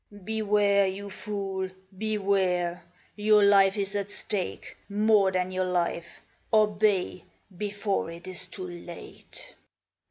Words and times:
"Beware, 0.23 0.87
you 0.87 1.11
fool, 1.11 1.69
beware! 1.95 2.83
Your 3.15 3.43
life's 3.43 3.93
at 3.93 4.09
stake, 4.09 4.75
more 4.89 5.31
than 5.31 5.51
your 5.51 5.65
life. 5.65 6.21
Obey, 6.51 7.23
before 7.55 8.09
it 8.09 8.25
is 8.25 8.47
too 8.47 8.65
late." 8.65 9.53